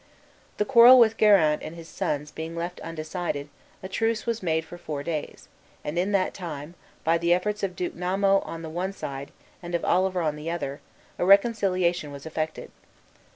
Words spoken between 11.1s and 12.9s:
a reconciliation was effected.